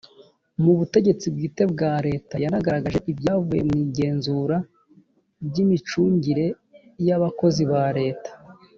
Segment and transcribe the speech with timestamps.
[0.63, 4.57] mu butegetsi bwite bwa leta yanagaragaje ibyavuye mu ingenzura
[5.47, 6.45] ry imicungire
[7.07, 8.31] y abakozi ba leta